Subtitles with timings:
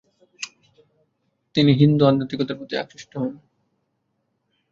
[1.55, 3.31] তিনি হিন্দু আধ্যাত্মিকতার প্রতি আকৃষ্ট হন।